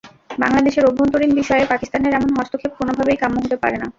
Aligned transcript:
বাংলাদেশের 0.37 0.87
অভ্যন্তরীণ 0.89 1.31
বিষয়ে 1.39 1.69
পাকিস্তানের 1.71 2.15
এমন 2.15 2.29
হস্তক্ষেপ 2.33 2.71
কোনোভাবেই 2.79 3.21
কাম্য 3.21 3.37
হতে 3.43 3.57
পারে 3.63 3.77
না। 3.77 3.87